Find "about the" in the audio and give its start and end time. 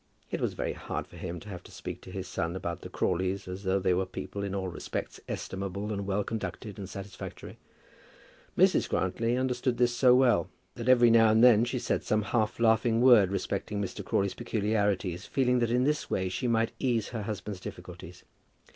2.55-2.89